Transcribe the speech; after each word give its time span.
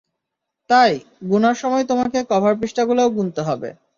তাই, 0.69 0.91
গুনার 1.29 1.55
সময় 1.55 1.83
তোমাকে 1.83 2.19
কভার 2.29 2.53
পৃষ্ঠাগুলোও 2.59 3.13
গুনতে 3.15 3.41
হবে। 3.41 3.69